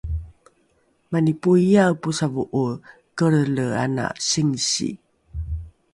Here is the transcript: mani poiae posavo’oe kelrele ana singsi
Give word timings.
mani 1.11 1.33
poiae 1.41 1.93
posavo’oe 2.01 2.73
kelrele 3.17 3.65
ana 3.83 4.05
singsi 4.29 4.89